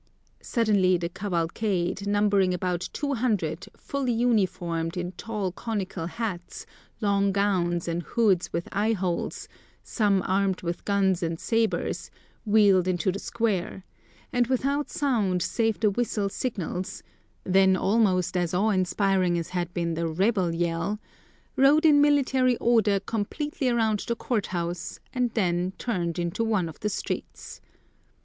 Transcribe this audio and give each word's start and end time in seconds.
Suddenly 0.41 0.97
the 0.97 1.09
cavalcade, 1.09 2.07
numbering 2.07 2.55
about 2.55 2.89
two 2.91 3.13
hundred, 3.13 3.67
fully 3.77 4.11
uniformed 4.13 4.97
in 4.97 5.11
tall 5.11 5.51
conical 5.51 6.07
hats, 6.07 6.65
long 7.01 7.31
gowns, 7.31 7.87
and 7.87 8.01
hoods 8.01 8.51
with 8.51 8.67
eyeholes, 8.71 9.47
some 9.83 10.23
armed 10.25 10.63
with 10.63 10.85
guns 10.85 11.21
and 11.21 11.39
sabres, 11.39 12.09
wheeled 12.47 12.87
into 12.87 13.11
the 13.11 13.19
square, 13.19 13.85
and 14.33 14.47
without 14.47 14.89
sound 14.89 15.43
save 15.43 15.79
the 15.79 15.91
whistle 15.91 16.29
signals 16.29 17.03
then 17.43 17.75
almost 17.77 18.35
as 18.35 18.55
awe 18.55 18.71
inspiring 18.71 19.37
as 19.37 19.49
had 19.49 19.71
been 19.71 19.93
the 19.93 20.07
"rebel 20.07 20.51
yell" 20.55 20.99
rode 21.55 21.85
in 21.85 22.01
military 22.01 22.57
order 22.57 22.99
completely 22.99 23.69
around 23.69 23.99
the 24.07 24.15
court 24.15 24.47
house, 24.47 24.99
and 25.13 25.29
then 25.35 25.73
turned 25.77 26.17
into 26.17 26.43
one 26.43 26.67
of 26.67 26.79
the 26.79 26.89
streets. 26.89 27.61